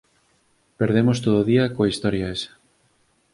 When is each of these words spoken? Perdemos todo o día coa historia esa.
Perdemos 0.79 1.17
todo 1.23 1.37
o 1.41 1.47
día 1.51 1.71
coa 1.75 1.91
historia 1.93 2.31
esa. 2.35 2.51